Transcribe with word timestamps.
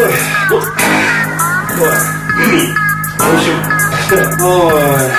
Ой. 0.00 0.14
Ой. 0.50 1.98
В 3.18 3.34
общем, 3.34 3.58
ой. 4.40 5.10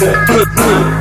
Ой. 0.00 0.97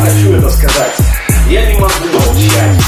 хочу 0.00 0.32
это 0.34 0.50
сказать. 0.50 0.96
Я 1.48 1.66
не 1.66 1.78
могу 1.78 2.06
молчать. 2.12 2.80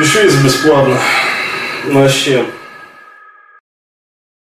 Еще 0.00 0.24
и 0.24 0.28
за 0.28 0.42
бесплатно. 0.42 0.96
Вообще. 1.84 2.46